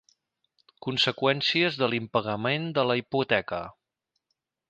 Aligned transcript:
Conseqüències 0.85 1.77
de 1.81 1.91
l'impagament 1.91 2.67
de 2.79 2.87
la 2.93 2.97
hipoteca. 3.01 3.61